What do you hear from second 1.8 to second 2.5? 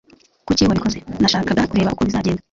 uko bizagenda."